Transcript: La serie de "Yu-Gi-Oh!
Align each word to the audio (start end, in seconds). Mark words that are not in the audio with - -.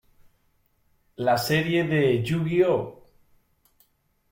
La 1.19 1.37
serie 1.37 1.83
de 1.83 2.15
"Yu-Gi-Oh! 2.27 3.03